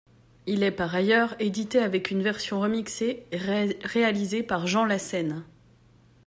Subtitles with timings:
[0.47, 5.43] Il est, par ailleurs, édité avec une version remixée réalisée par Jean Lahcene.